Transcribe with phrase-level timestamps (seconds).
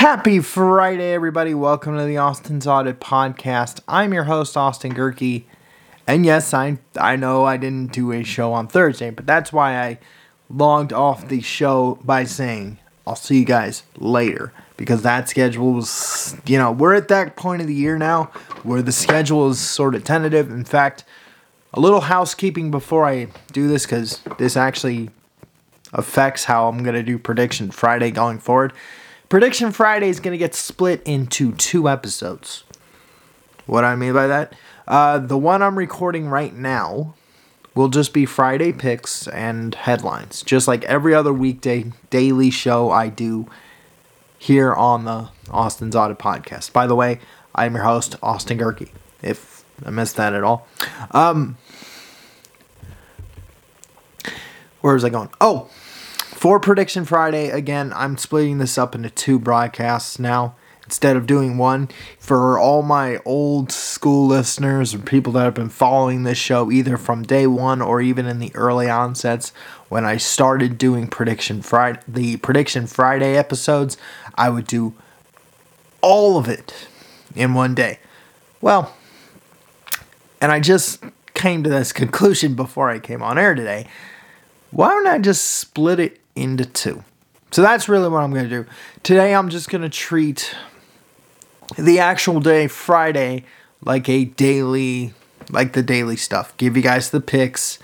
[0.00, 1.52] Happy Friday, everybody.
[1.52, 3.80] Welcome to the Austin's Audit Podcast.
[3.86, 5.44] I'm your host, Austin Gehrke.
[6.06, 9.78] And yes, I, I know I didn't do a show on Thursday, but that's why
[9.78, 9.98] I
[10.48, 14.54] logged off the show by saying, I'll see you guys later.
[14.78, 18.30] Because that schedule was, you know, we're at that point of the year now
[18.62, 20.50] where the schedule is sort of tentative.
[20.50, 21.04] In fact,
[21.74, 25.10] a little housekeeping before I do this, because this actually
[25.92, 28.72] affects how I'm going to do Prediction Friday going forward.
[29.30, 32.64] Prediction Friday is going to get split into two episodes.
[33.64, 34.54] What I mean by that?
[34.88, 37.14] Uh, the one I'm recording right now
[37.76, 43.08] will just be Friday picks and headlines, just like every other weekday daily show I
[43.08, 43.48] do
[44.36, 46.72] here on the Austin's Audit Podcast.
[46.72, 47.20] By the way,
[47.54, 48.88] I'm your host, Austin Gehrke,
[49.22, 50.66] if I missed that at all.
[51.12, 51.56] Um,
[54.80, 55.28] where was I going?
[55.40, 55.70] Oh,
[56.40, 60.54] for Prediction Friday, again, I'm splitting this up into two broadcasts now
[60.84, 61.90] instead of doing one.
[62.18, 66.96] For all my old school listeners or people that have been following this show either
[66.96, 69.52] from day one or even in the early onsets
[69.90, 73.98] when I started doing Prediction Friday, the Prediction Friday episodes,
[74.34, 74.94] I would do
[76.00, 76.88] all of it
[77.36, 77.98] in one day.
[78.62, 78.96] Well,
[80.40, 81.04] and I just
[81.34, 83.88] came to this conclusion before I came on air today.
[84.70, 87.04] Why don't I just split it into two?
[87.50, 88.66] So that's really what I'm going to do.
[89.02, 90.54] Today, I'm just going to treat
[91.76, 93.44] the actual day, Friday,
[93.84, 95.14] like a daily,
[95.50, 96.56] like the daily stuff.
[96.56, 97.78] Give you guys the picks,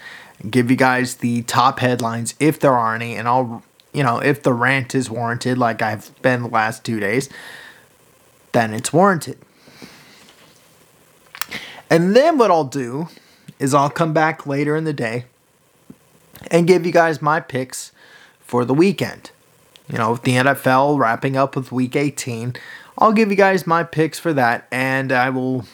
[0.48, 4.42] give you guys the top headlines if there are any, and I'll, you know, if
[4.42, 7.28] the rant is warranted, like I've been the last two days,
[8.52, 9.38] then it's warranted.
[11.88, 13.08] And then what I'll do
[13.58, 15.24] is I'll come back later in the day
[16.50, 17.92] and give you guys my picks
[18.46, 19.30] for the weekend.
[19.88, 22.54] You know, the NFL wrapping up with week 18,
[22.98, 25.64] I'll give you guys my picks for that and I will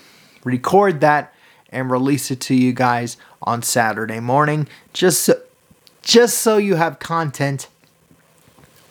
[0.44, 1.32] record that
[1.70, 5.40] and release it to you guys on Saturday morning just so,
[6.02, 7.68] just so you have content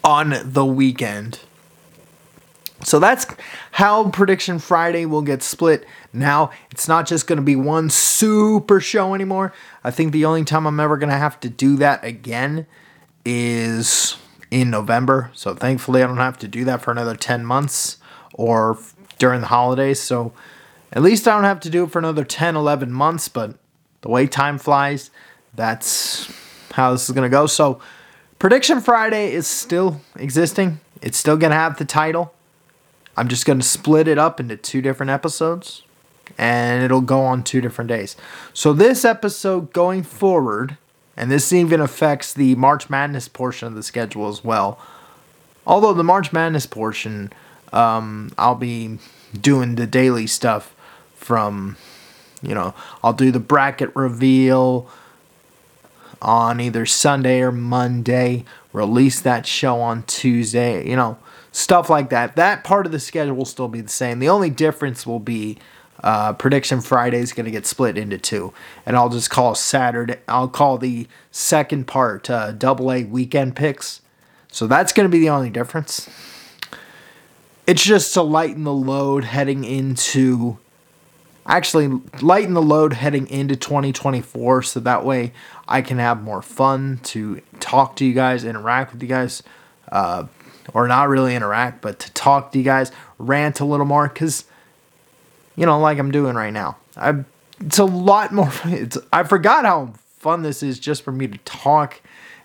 [0.03, 1.39] on the weekend.
[2.83, 3.27] So that's
[3.71, 5.85] how Prediction Friday will get split.
[6.13, 9.53] Now, it's not just going to be one super show anymore.
[9.83, 12.65] I think the only time I'm ever going to have to do that again
[13.25, 14.17] is
[14.49, 15.31] in November.
[15.33, 17.97] So thankfully, I don't have to do that for another 10 months
[18.33, 18.77] or
[19.17, 19.99] during the holidays.
[19.99, 20.33] So
[20.91, 23.27] at least I don't have to do it for another 10, 11 months.
[23.27, 23.55] But
[24.01, 25.11] the way time flies,
[25.53, 26.31] that's
[26.71, 27.45] how this is going to go.
[27.45, 27.81] So
[28.39, 32.33] Prediction Friday is still existing, it's still going to have the title.
[33.15, 35.83] I'm just going to split it up into two different episodes
[36.37, 38.15] and it'll go on two different days.
[38.53, 40.77] So, this episode going forward,
[41.17, 44.79] and this even affects the March Madness portion of the schedule as well.
[45.65, 47.31] Although the March Madness portion,
[47.71, 48.99] um, I'll be
[49.39, 50.75] doing the daily stuff
[51.15, 51.77] from,
[52.41, 52.73] you know,
[53.03, 54.89] I'll do the bracket reveal
[56.21, 61.17] on either Sunday or Monday, release that show on Tuesday, you know
[61.51, 62.35] stuff like that.
[62.35, 64.19] That part of the schedule will still be the same.
[64.19, 65.57] The only difference will be
[66.03, 68.53] uh, prediction Friday is going to get split into two,
[68.85, 70.17] and I'll just call Saturday.
[70.27, 74.01] I'll call the second part uh, double A weekend picks.
[74.51, 76.09] So that's going to be the only difference.
[77.65, 80.57] It's just to lighten the load heading into.
[81.45, 85.33] Actually, lighten the load heading into 2024 so that way
[85.67, 89.41] I can have more fun to talk to you guys, interact with you guys,
[89.91, 90.27] uh,
[90.73, 94.45] or not really interact, but to talk to you guys, rant a little more, because,
[95.55, 96.77] you know, like I'm doing right now.
[96.95, 97.23] I,
[97.59, 98.51] it's a lot more.
[98.65, 102.01] It's, I forgot how fun this is just for me to talk,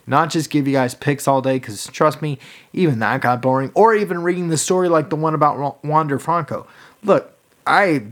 [0.06, 2.38] not just give you guys picks all day, because trust me,
[2.72, 3.70] even that got boring.
[3.74, 6.66] Or even reading the story like the one about Wander Franco.
[7.02, 7.32] Look,
[7.66, 8.06] I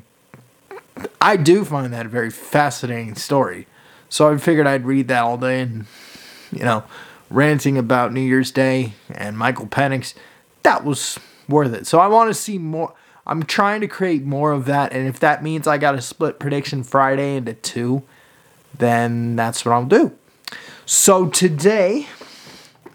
[1.21, 3.67] I do find that a very fascinating story.
[4.09, 5.87] So I figured I'd read that all day and,
[6.53, 6.85] you know,
[7.31, 10.15] ranting about New Year's Day and Michael Penix,
[10.63, 11.19] that was
[11.49, 11.87] worth it.
[11.87, 12.95] So I want to see more.
[13.27, 16.39] I'm trying to create more of that, and if that means I got to split
[16.39, 18.03] prediction Friday into two,
[18.77, 20.17] then that's what I'll do.
[20.85, 22.07] So today,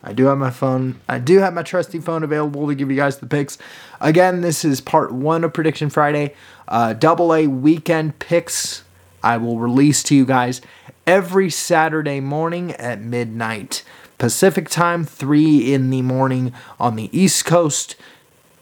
[0.04, 1.02] I do have my phone.
[1.10, 3.58] I do have my trusty phone available to give you guys the picks.
[4.00, 6.36] Again, this is part one of Prediction Friday.
[6.68, 8.84] Uh, double A weekend picks.
[9.24, 10.62] I will release to you guys
[11.06, 13.84] every Saturday morning at midnight.
[14.20, 17.96] Pacific time, 3 in the morning on the East Coast.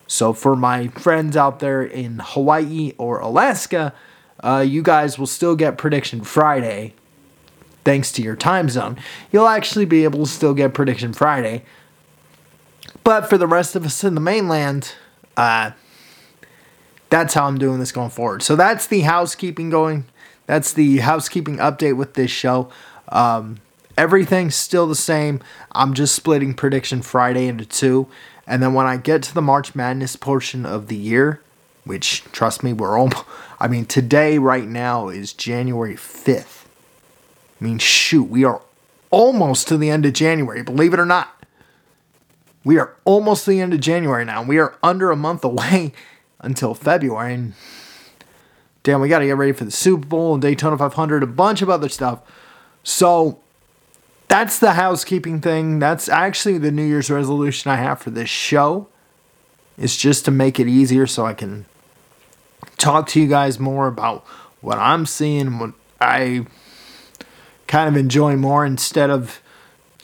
[0.07, 3.93] So, for my friends out there in Hawaii or Alaska,
[4.41, 6.93] uh, you guys will still get Prediction Friday
[7.83, 8.97] thanks to your time zone.
[9.31, 11.63] You'll actually be able to still get Prediction Friday.
[13.03, 14.93] But for the rest of us in the mainland,
[15.37, 15.71] Uh,
[17.09, 18.41] that's how I'm doing this going forward.
[18.41, 20.05] So that's the housekeeping going.
[20.47, 22.69] That's the housekeeping update with this show.
[23.09, 23.57] Um,
[23.97, 25.39] everything's still the same.
[25.73, 28.07] I'm just splitting prediction Friday into two.
[28.47, 31.41] And then when I get to the March Madness portion of the year,
[31.83, 33.25] which trust me, we're almost,
[33.59, 36.65] I mean, today, right now, is January 5th.
[37.59, 38.61] I mean, shoot, we are
[39.09, 41.33] almost to the end of January, believe it or not.
[42.63, 44.43] We are almost to the end of January now.
[44.43, 45.93] We are under a month away
[46.39, 47.33] until February.
[47.33, 47.53] And
[48.83, 51.61] damn, we got to get ready for the Super Bowl and Daytona 500, a bunch
[51.61, 52.21] of other stuff.
[52.83, 53.39] So
[54.27, 55.79] that's the housekeeping thing.
[55.79, 58.87] That's actually the New Year's resolution I have for this show.
[59.77, 61.65] It's just to make it easier so I can
[62.77, 64.25] talk to you guys more about
[64.61, 66.45] what I'm seeing, and what I
[67.67, 69.41] kind of enjoy more instead of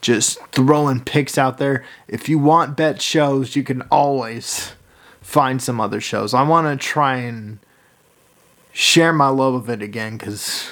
[0.00, 1.84] just throwing picks out there.
[2.06, 4.72] If you want bet shows, you can always
[5.20, 6.34] find some other shows.
[6.34, 7.58] I want to try and
[8.72, 10.68] share my love of it again because,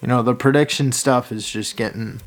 [0.00, 2.20] you know, the prediction stuff is just getting.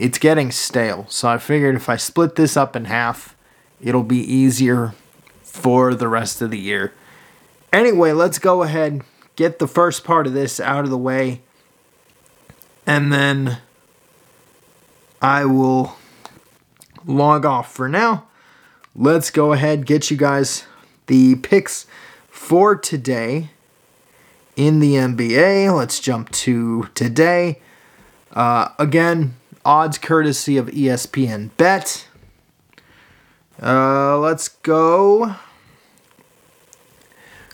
[0.00, 1.04] It's getting stale.
[1.10, 3.36] So I figured if I split this up in half,
[3.82, 4.94] it'll be easier
[5.42, 6.94] for the rest of the year.
[7.70, 9.02] Anyway, let's go ahead,
[9.36, 11.42] get the first part of this out of the way,
[12.86, 13.58] and then
[15.20, 15.96] I will
[17.04, 18.24] log off for now.
[18.96, 20.64] Let's go ahead, get you guys
[21.08, 21.86] the picks
[22.30, 23.50] for today
[24.56, 25.76] in the NBA.
[25.76, 27.60] Let's jump to today.
[28.32, 29.34] Uh, again,
[29.70, 32.08] odds courtesy of ESPN Bet.
[33.62, 35.36] Uh, let's go.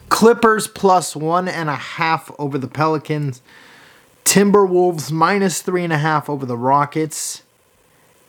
[0.09, 3.43] Clippers plus one and a half over the Pelicans.
[4.25, 7.43] Timberwolves minus three and a half over the Rockets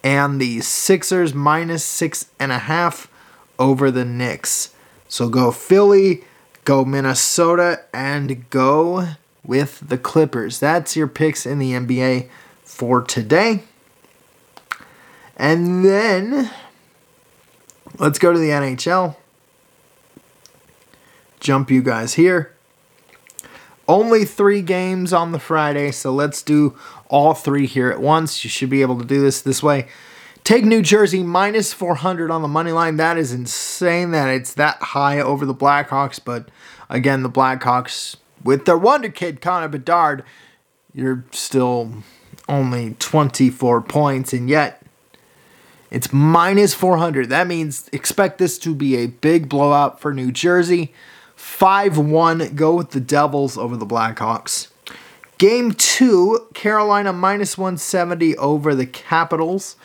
[0.03, 3.09] and the Sixers minus six and a half
[3.57, 4.75] over the Knicks.
[5.07, 6.25] So go Philly,
[6.65, 9.11] go Minnesota, and go
[9.45, 10.59] with the Clippers.
[10.59, 12.27] That's your picks in the NBA
[12.65, 13.63] for today.
[15.37, 16.51] And then
[17.99, 19.15] let's go to the NHL.
[21.39, 22.53] Jump you guys here.
[23.87, 28.43] Only three games on the Friday, so let's do all three here at once.
[28.43, 29.87] You should be able to do this this way.
[30.43, 32.97] Take New Jersey minus 400 on the money line.
[32.97, 36.49] That is insane that it's that high over the Blackhawks, but
[36.89, 40.23] again, the Blackhawks with their wonder kid Connor Bedard,
[40.93, 41.93] you're still
[42.49, 44.76] only 24 points, and yet
[45.89, 47.29] it's minus 400.
[47.29, 50.93] That means expect this to be a big blowout for New Jersey.
[51.35, 54.69] 5 1, go with the Devils over the Blackhawks.
[55.37, 59.75] Game 2, Carolina minus 170 over the Capitals.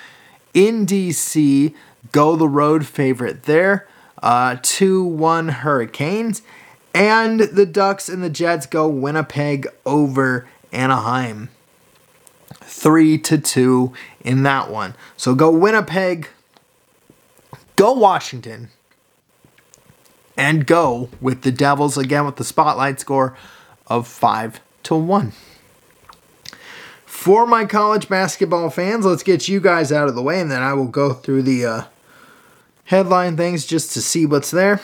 [0.55, 1.75] In DC,
[2.11, 3.87] go the road favorite there.
[4.23, 6.43] Uh, 2 1 Hurricanes.
[6.95, 11.49] And the Ducks and the Jets go Winnipeg over Anaheim.
[12.65, 13.93] 3 to 2
[14.25, 14.95] in that one.
[15.17, 16.29] So go Winnipeg,
[17.77, 18.71] go Washington,
[20.37, 23.37] and go with the Devils again with the spotlight score
[23.87, 25.33] of 5 to 1.
[27.05, 30.63] For my college basketball fans, let's get you guys out of the way and then
[30.63, 31.83] I will go through the uh,
[32.85, 34.81] headline things just to see what's there.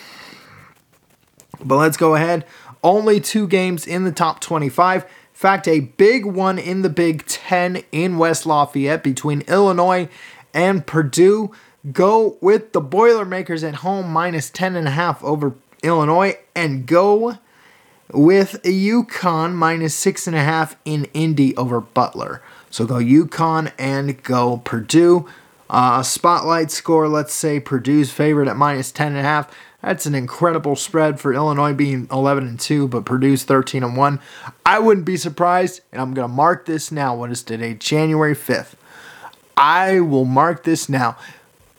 [1.64, 2.44] But let's go ahead.
[2.84, 5.05] Only two games in the top 25.
[5.38, 10.08] Fact, a big one in the Big Ten in West Lafayette between Illinois
[10.52, 11.52] and Purdue
[11.92, 15.54] go with the Boilermakers at home minus 10.5 over
[15.84, 17.38] Illinois and go
[18.12, 22.42] with UConn minus 6.5 in Indy over Butler.
[22.68, 25.28] So go UConn and go Purdue.
[25.70, 29.48] Uh, spotlight score, let's say Purdue's favorite at minus 10.5.
[29.82, 34.20] That's an incredible spread for Illinois being 11 and 2, but Purdue's 13 and 1.
[34.67, 37.15] I wouldn't be surprised, and I'm going to mark this now.
[37.15, 37.75] What is today?
[37.75, 38.75] January 5th.
[39.56, 41.17] I will mark this now.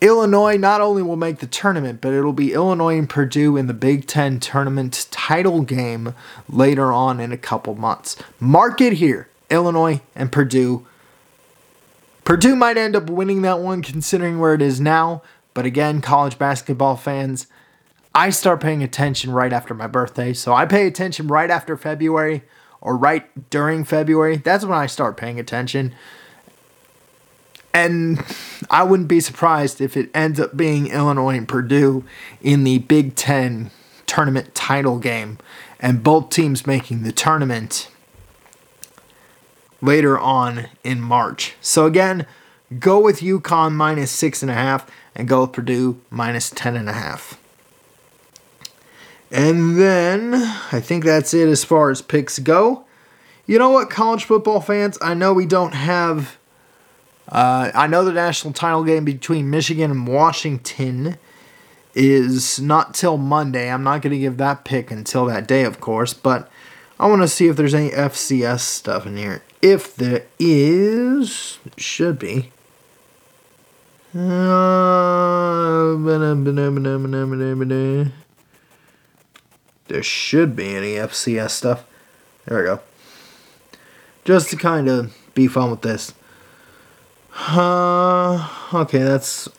[0.02, 3.74] Illinois not only will make the tournament, but it'll be Illinois and Purdue in the
[3.74, 6.14] Big Ten tournament title game
[6.48, 8.16] later on in a couple months.
[8.40, 10.88] Mark it here Illinois and Purdue.
[12.24, 15.22] Purdue might end up winning that one considering where it is now,
[15.54, 17.48] but again, college basketball fans,
[18.14, 20.34] I start paying attention right after my birthday.
[20.34, 22.44] So I pay attention right after February
[22.82, 24.38] or right during February.
[24.38, 25.94] That's when I start paying attention.
[27.74, 28.26] And
[28.72, 32.04] I wouldn't be surprised if it ends up being Illinois and Purdue
[32.42, 33.70] in the Big Ten
[34.08, 35.38] tournament title game,
[35.80, 37.92] and both teams making the tournament
[39.82, 41.54] later on in March.
[41.62, 42.26] So again,
[42.80, 46.90] go with UConn minus six and a half, and go with Purdue minus ten and
[46.90, 47.39] a half.
[49.32, 50.34] And then
[50.72, 52.86] I think that's it as far as picks go.
[53.46, 54.98] You know what, college football fans?
[55.02, 56.38] I know we don't have.
[57.28, 61.18] Uh, I know the national title game between Michigan and Washington
[61.94, 63.70] is not till Monday.
[63.72, 66.50] I'm not going to give that pick until that day, of course, but
[67.00, 69.44] I want to see if there's any FCS stuff in here.
[69.62, 72.52] If there is, should be.
[74.16, 75.96] Uh,
[79.90, 81.86] there should be any FCS stuff.
[82.46, 82.80] There we go.
[84.24, 86.14] Just to kind of be fun with this.
[87.36, 89.50] Uh, okay, that's.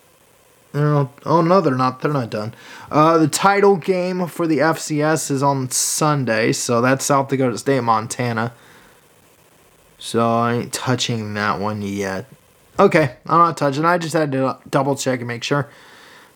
[0.73, 2.01] Oh, no, they're not.
[2.01, 2.55] They're not done.
[2.91, 7.81] Uh, the title game for the FCS is on Sunday, so that's South Dakota State,
[7.81, 8.53] Montana.
[9.99, 12.27] So I ain't touching that one yet.
[12.79, 13.85] Okay, I'm not touching.
[13.85, 15.69] I just had to double check and make sure.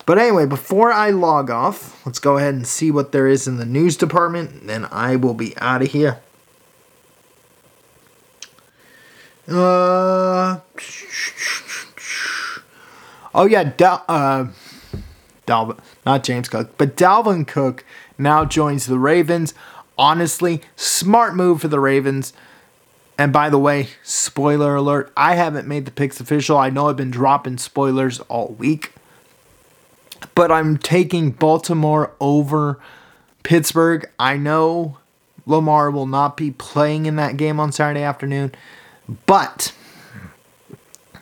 [0.07, 3.57] But anyway, before I log off, let's go ahead and see what there is in
[3.57, 4.67] the news department.
[4.67, 6.19] Then I will be out of here.
[9.47, 10.61] Uh,
[13.35, 14.47] oh yeah, Dal- uh,
[15.47, 17.85] Dalvin, not James Cook, but Dalvin Cook
[18.17, 19.53] now joins the Ravens.
[19.99, 22.33] Honestly, smart move for the Ravens.
[23.17, 26.57] And by the way, spoiler alert, I haven't made the picks official.
[26.57, 28.94] I know I've been dropping spoilers all week
[30.35, 32.79] but I'm taking Baltimore over
[33.43, 34.09] Pittsburgh.
[34.19, 34.99] I know
[35.47, 38.53] Lamar will not be playing in that game on Saturday afternoon,
[39.26, 39.73] but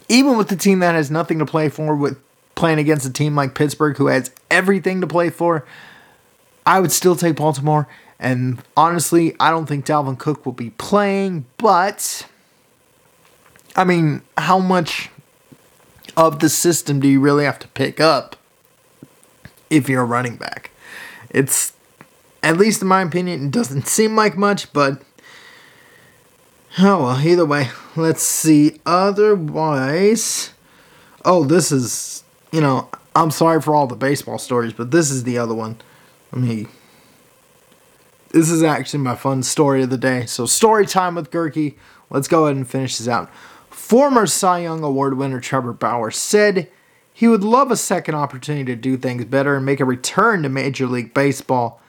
[0.09, 2.19] even with the team that has nothing to play for, with
[2.55, 5.65] playing against a team like Pittsburgh who has everything to play for,
[6.65, 7.89] I would still take Baltimore.
[8.19, 12.27] And honestly, I don't think Dalvin Cook will be playing, but
[13.75, 15.11] I mean, how much
[16.17, 18.37] of the system do you really have to pick up
[19.73, 20.71] if you're a running back.
[21.31, 21.73] It's,
[22.43, 25.03] at least in my opinion, it doesn't seem like much, but
[26.79, 27.71] oh well, either way.
[27.97, 28.81] Let's see.
[28.87, 30.53] Otherwise,
[31.25, 35.25] oh, this is, you know, I'm sorry for all the baseball stories, but this is
[35.25, 35.79] the other one.
[36.33, 36.67] Let me.
[38.31, 40.25] This is actually my fun story of the day.
[40.25, 41.75] So, story time with Gehrke.
[42.09, 43.31] Let's go ahead and finish this out.
[43.69, 46.71] Former Cy Young Award winner Trevor Bauer said
[47.13, 50.49] he would love a second opportunity to do things better and make a return to
[50.49, 51.81] Major League Baseball.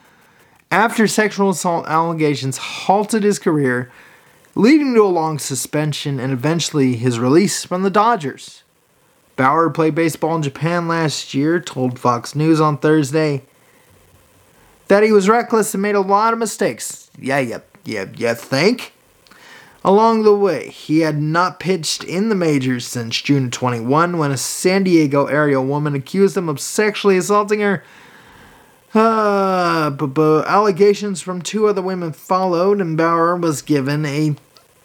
[0.70, 3.90] After sexual assault allegations halted his career,
[4.54, 8.62] leading to a long suspension and eventually his release from the Dodgers.
[9.36, 13.42] Bauer played baseball in Japan last year, told Fox News on Thursday
[14.88, 17.10] that he was reckless and made a lot of mistakes.
[17.18, 18.93] Yeah, yeah, yeah, you think?
[19.84, 24.36] Along the way, he had not pitched in the majors since June 21 when a
[24.38, 27.84] San Diego area woman accused him of sexually assaulting her.
[28.94, 34.36] Uh, but, allegations from two other women followed, and Bauer was given a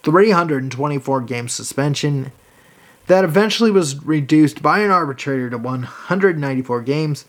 [0.04, 2.34] 324 game suspension
[3.08, 7.26] that eventually was reduced by an arbitrator to 194 games.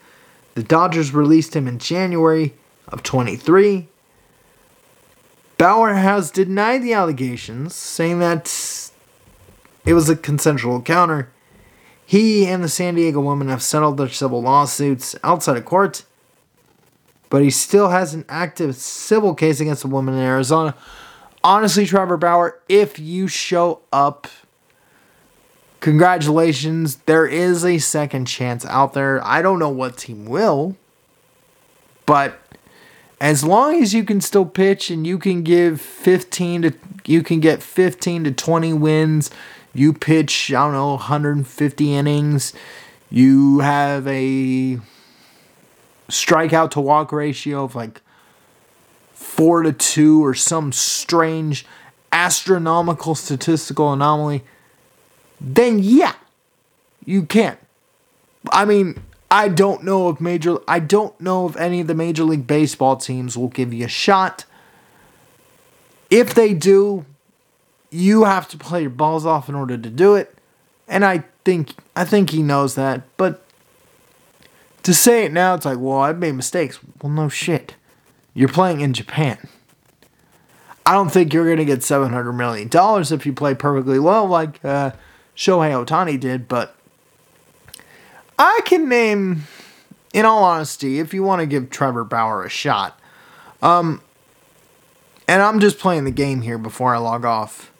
[0.54, 2.54] The Dodgers released him in January
[2.88, 3.89] of 23
[5.60, 8.90] Bauer has denied the allegations, saying that
[9.84, 11.30] it was a consensual encounter.
[12.06, 16.06] He and the San Diego woman have settled their civil lawsuits outside of court,
[17.28, 20.74] but he still has an active civil case against a woman in Arizona.
[21.44, 24.28] Honestly, Trevor Bauer, if you show up,
[25.80, 26.96] congratulations.
[27.04, 29.22] There is a second chance out there.
[29.22, 30.76] I don't know what team will,
[32.06, 32.40] but
[33.20, 36.74] as long as you can still pitch and you can give 15 to
[37.04, 39.30] you can get 15 to 20 wins
[39.74, 42.52] you pitch i don't know 150 innings
[43.10, 44.78] you have a
[46.08, 48.00] strikeout to walk ratio of like
[49.12, 51.66] 4 to 2 or some strange
[52.12, 54.42] astronomical statistical anomaly
[55.40, 56.14] then yeah
[57.04, 57.58] you can't.
[58.52, 59.00] i mean
[59.30, 62.96] I don't know if major I don't know if any of the major league baseball
[62.96, 64.44] teams will give you a shot.
[66.10, 67.06] If they do,
[67.90, 70.36] you have to play your balls off in order to do it.
[70.88, 73.44] And I think I think he knows that, but
[74.82, 77.76] to say it now it's like, "Well, I've made mistakes." Well, no shit.
[78.34, 79.48] You're playing in Japan.
[80.84, 84.26] I don't think you're going to get 700 million dollars if you play perfectly well
[84.26, 84.90] like uh,
[85.36, 86.74] Shohei Ohtani did, but
[88.40, 89.42] I can name,
[90.14, 92.98] in all honesty, if you want to give Trevor Bauer a shot,
[93.60, 94.00] um,
[95.28, 97.70] and I'm just playing the game here before I log off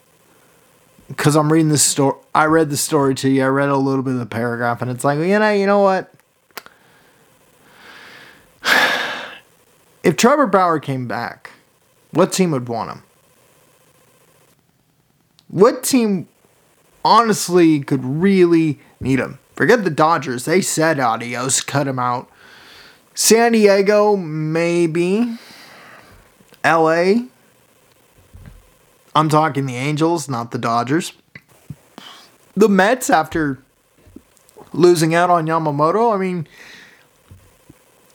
[1.08, 2.18] because I'm reading this story.
[2.34, 3.42] I read the story to you.
[3.42, 5.80] I read a little bit of the paragraph, and it's like, you know, you know
[5.80, 6.12] what?
[10.02, 11.50] If Trevor Bauer came back,
[12.10, 13.02] what team would want him?
[15.48, 16.26] What team
[17.04, 19.38] honestly could really need him?
[19.60, 20.46] Forget the Dodgers.
[20.46, 22.30] They said adios, cut him out.
[23.14, 25.36] San Diego, maybe.
[26.64, 27.24] LA.
[29.14, 31.12] I'm talking the Angels, not the Dodgers.
[32.56, 33.58] The Mets, after
[34.72, 36.48] losing out on Yamamoto, I mean,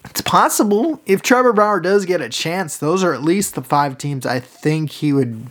[0.06, 1.00] it's possible.
[1.06, 4.40] If Trevor Bauer does get a chance, those are at least the five teams I
[4.40, 5.46] think he would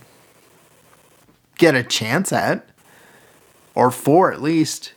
[1.56, 2.68] get a chance at.
[3.76, 4.93] Or four at least.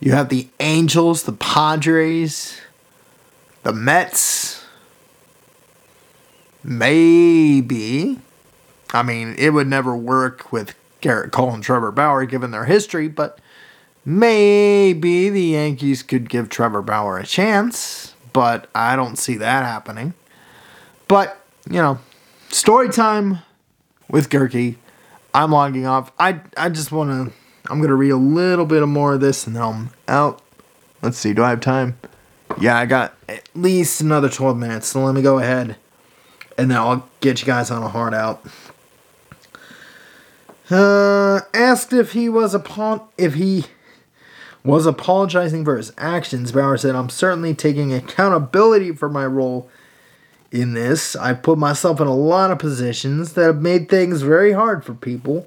[0.00, 2.60] You have the Angels, the Padres,
[3.62, 4.64] the Mets.
[6.62, 8.18] Maybe.
[8.92, 13.08] I mean, it would never work with Gerrit Cole and Trevor Bauer given their history,
[13.08, 13.38] but
[14.04, 20.14] maybe the Yankees could give Trevor Bauer a chance, but I don't see that happening.
[21.08, 21.98] But, you know,
[22.48, 23.40] story time
[24.08, 24.76] with Gehrke.
[25.34, 26.12] I'm logging off.
[26.18, 27.36] I I just want to
[27.70, 30.40] I'm going to read a little bit of more of this and then I'm out.
[31.02, 31.98] Let's see, do I have time?
[32.60, 35.76] Yeah, I got at least another 12 minutes, so let me go ahead
[36.56, 38.44] and then I'll get you guys on a hard out.
[40.70, 43.66] Uh, asked if he was apo- if he
[44.64, 49.68] was apologizing for his actions, Bauer said, "I'm certainly taking accountability for my role
[50.50, 51.16] in this.
[51.16, 54.94] I've put myself in a lot of positions that have made things very hard for
[54.94, 55.46] people,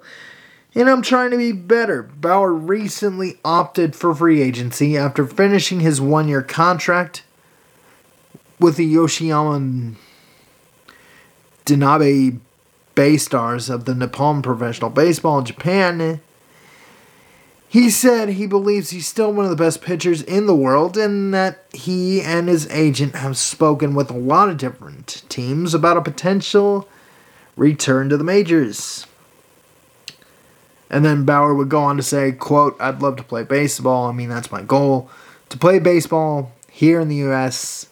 [0.77, 5.99] and I'm trying to be better." Bauer recently opted for free agency after finishing his
[5.99, 7.23] one-year contract
[8.59, 9.95] with the Yoshiyama
[11.65, 12.39] Danabe
[12.93, 16.21] Bay Stars of the Nippon Professional Baseball in Japan.
[17.67, 21.33] He said he believes he's still one of the best pitchers in the world and
[21.33, 26.01] that he and his agent have spoken with a lot of different teams about a
[26.01, 26.87] potential
[27.55, 29.06] return to the majors.
[30.89, 34.05] And then Bauer would go on to say, quote, I'd love to play baseball.
[34.05, 35.09] I mean, that's my goal.
[35.49, 37.87] To play baseball here in the US.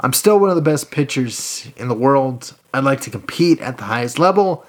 [0.00, 2.54] I'm still one of the best pitchers in the world.
[2.72, 4.64] I'd like to compete at the highest level.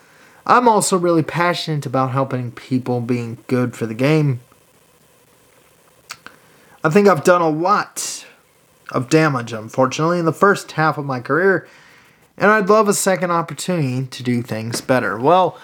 [0.46, 4.40] I'm also really passionate about helping people being good for the game.
[6.84, 8.26] I think I've done a lot
[8.92, 11.68] of damage, unfortunately, in the first half of my career,
[12.38, 15.20] and I'd love a second opportunity to do things better.
[15.20, 15.60] Well,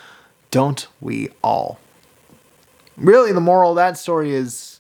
[0.56, 1.80] don't we all?
[2.96, 4.80] Really, the moral of that story is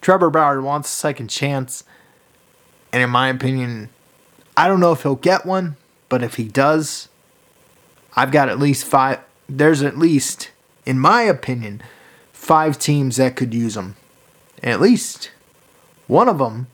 [0.00, 1.82] Trevor Bauer wants a second chance,
[2.92, 3.88] and in my opinion,
[4.56, 5.76] I don't know if he'll get one
[6.08, 7.08] but if he does,
[8.14, 9.20] I've got at least five.
[9.48, 10.50] There's at least,
[10.84, 11.82] in my opinion,
[12.32, 13.96] five teams that could use him.
[14.62, 15.32] At least
[16.06, 16.68] one of them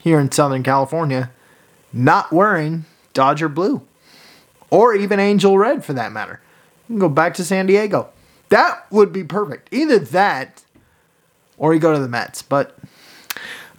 [0.00, 1.30] here in Southern California
[1.92, 3.82] not wearing Dodger blue
[4.70, 6.40] or even Angel red for that matter.
[6.94, 8.08] Go back to San Diego.
[8.48, 9.72] That would be perfect.
[9.72, 10.62] Either that
[11.58, 12.42] or you go to the Mets.
[12.42, 12.78] But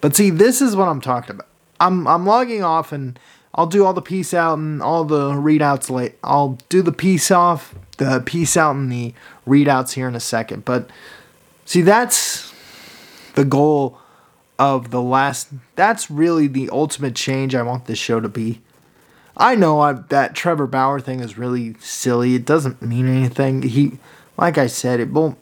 [0.02, 1.48] but see, this is what I'm talking about.
[1.80, 3.18] I'm I'm logging off and
[3.56, 6.16] I'll do all the peace out and all the readouts late.
[6.24, 9.14] I'll do the peace off, the peace out and the
[9.48, 10.66] readouts here in a second.
[10.66, 10.90] But
[11.66, 12.54] see, that's
[13.36, 14.00] the goal
[14.60, 15.50] of the last.
[15.76, 18.62] That's really the ultimate change I want this show to be.
[19.38, 22.36] I know I, that Trevor Bauer thing is really silly.
[22.36, 23.62] It doesn't mean anything.
[23.62, 24.00] He,
[24.36, 25.38] like I said, it won't.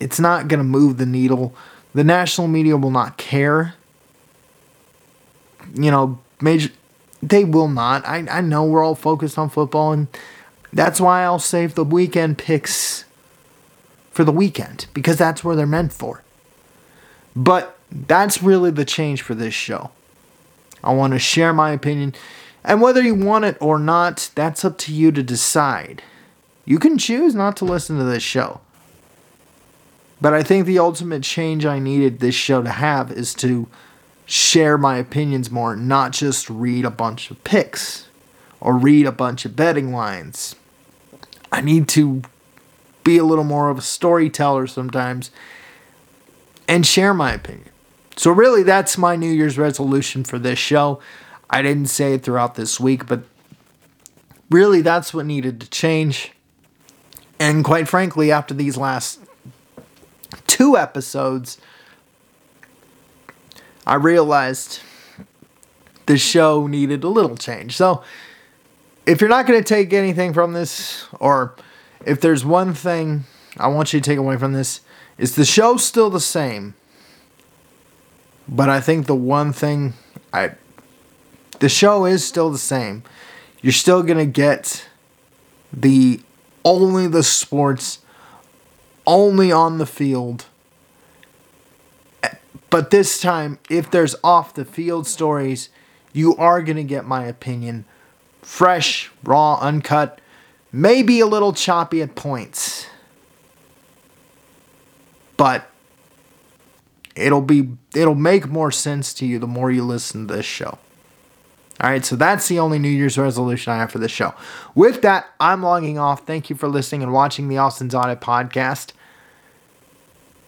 [0.00, 1.54] It's not gonna move the needle.
[1.94, 3.74] The national media will not care.
[5.74, 6.70] You know, major
[7.22, 8.06] they will not.
[8.06, 10.08] I, I know we're all focused on football, and
[10.72, 13.04] that's why I'll save the weekend picks
[14.10, 16.22] for the weekend because that's where they're meant for.
[17.34, 19.90] But that's really the change for this show.
[20.82, 22.14] I want to share my opinion,
[22.64, 26.02] and whether you want it or not, that's up to you to decide.
[26.64, 28.60] You can choose not to listen to this show.
[30.20, 33.68] But I think the ultimate change I needed this show to have is to
[34.26, 38.08] share my opinions more, not just read a bunch of picks
[38.60, 40.56] or read a bunch of betting lines.
[41.52, 42.22] I need to
[43.04, 45.30] be a little more of a storyteller sometimes
[46.66, 47.70] and share my opinion.
[48.16, 51.00] So, really, that's my New Year's resolution for this show.
[51.50, 53.22] I didn't say it throughout this week, but
[54.50, 56.32] really, that's what needed to change.
[57.40, 59.20] And quite frankly, after these last
[60.46, 61.58] two episodes,
[63.86, 64.80] I realized
[66.06, 67.76] the show needed a little change.
[67.76, 68.02] So,
[69.06, 71.54] if you're not going to take anything from this, or
[72.04, 73.24] if there's one thing
[73.56, 74.82] I want you to take away from this,
[75.16, 76.74] is the show's still the same.
[78.46, 79.94] But I think the one thing
[80.32, 80.52] I
[81.60, 83.02] the show is still the same.
[83.60, 84.88] You're still to get
[85.72, 86.20] the
[86.64, 88.00] only the sports,
[89.06, 90.46] only on the field.
[92.70, 95.70] But this time, if there's off the field stories,
[96.12, 97.84] you are going to get my opinion.
[98.42, 100.20] Fresh, raw, uncut,
[100.70, 102.86] maybe a little choppy at points.
[105.36, 105.70] But
[107.14, 110.78] it'll be it'll make more sense to you the more you listen to this show.
[111.80, 114.34] All right, so that's the only New Year's resolution I have for this show.
[114.74, 116.26] With that, I'm logging off.
[116.26, 118.92] Thank you for listening and watching the Austin's Audit podcast.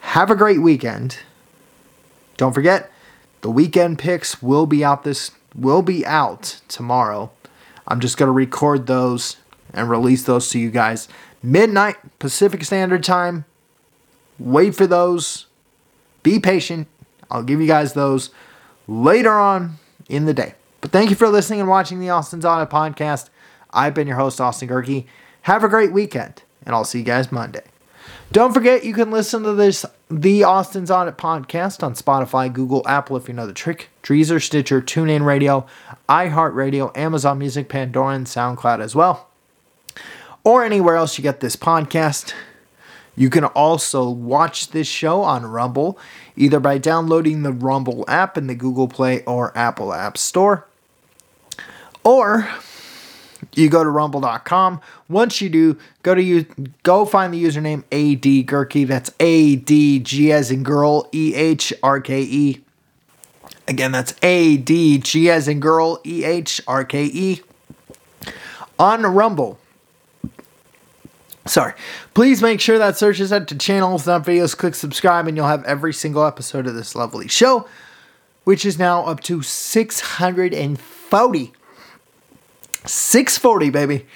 [0.01, 1.19] Have a great weekend.
[2.37, 2.91] Don't forget,
[3.43, 7.31] the weekend picks will be out this will be out tomorrow.
[7.87, 9.37] I'm just going to record those
[9.73, 11.09] and release those to you guys
[11.43, 13.45] midnight Pacific Standard Time.
[14.39, 15.47] Wait for those.
[16.23, 16.87] Be patient.
[17.31, 18.31] I'll give you guys those
[18.87, 20.55] later on in the day.
[20.81, 23.29] But thank you for listening and watching the Austin's Audit podcast.
[23.71, 25.07] I've been your host, Austin Gehrke.
[25.43, 27.65] Have a great weekend, and I'll see you guys Monday.
[28.33, 33.17] Don't forget, you can listen to this, the Austin's Audit podcast on Spotify, Google, Apple,
[33.17, 35.67] if you know the trick, Deezer, Stitcher, TuneIn Radio,
[36.09, 39.29] iHeartRadio, Amazon Music, Pandora, and SoundCloud as well.
[40.45, 42.33] Or anywhere else you get this podcast.
[43.17, 45.99] You can also watch this show on Rumble,
[46.37, 50.67] either by downloading the Rumble app in the Google Play or Apple App Store.
[52.05, 52.49] Or
[53.55, 54.81] you go to rumble.com.
[55.09, 56.47] Once you do, go to you
[56.83, 58.87] go find the username AD Gehrke.
[58.87, 62.61] That's A D G as in girl E H R K E.
[63.67, 67.41] Again, that's A D G as in girl E H R K E
[68.79, 69.59] on Rumble.
[71.47, 71.73] Sorry.
[72.15, 74.57] Please make sure that search is set to channels, not videos.
[74.57, 77.67] Click subscribe, and you'll have every single episode of this lovely show,
[78.45, 81.53] which is now up to 640
[82.87, 84.07] 640, baby.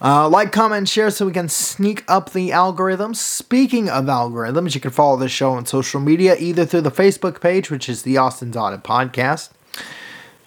[0.00, 3.14] Uh, like, comment, share so we can sneak up the algorithm.
[3.14, 7.40] Speaking of algorithms, you can follow this show on social media either through the Facebook
[7.40, 9.50] page, which is the Austin's Audit Podcast,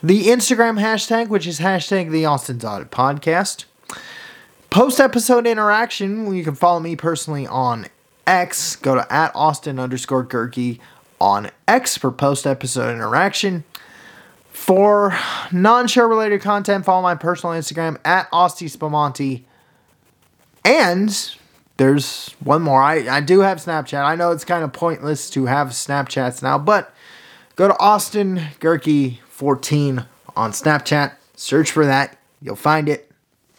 [0.02, 3.66] the Instagram hashtag, which is hashtag the Austin's Audit Podcast.
[4.70, 7.88] Post episode interaction, you can follow me personally on
[8.26, 8.78] X.
[8.78, 10.80] Go to at Austin underscore Gehrke
[11.20, 13.66] on X for post episode interaction.
[14.62, 15.18] For
[15.52, 19.42] non show related content, follow my personal Instagram at Austin Spamonti.
[20.64, 21.36] And
[21.78, 22.80] there's one more.
[22.80, 24.06] I, I do have Snapchat.
[24.06, 26.94] I know it's kind of pointless to have Snapchats now, but
[27.56, 31.16] go to Austin Gehrke 14 on Snapchat.
[31.36, 32.20] Search for that.
[32.40, 33.12] You'll find it.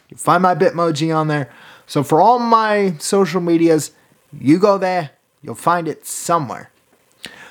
[0.09, 1.53] You'll find my Bitmoji on there.
[1.89, 3.91] So for all my social medias,
[4.33, 5.11] you go there.
[5.43, 6.71] You'll find it somewhere.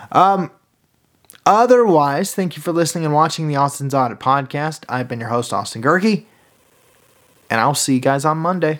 [0.09, 0.51] Um,
[1.45, 4.83] Otherwise, thank you for listening and watching the Austin's Audit podcast.
[4.87, 6.25] I've been your host, Austin Gehrke,
[7.49, 8.79] and I'll see you guys on Monday.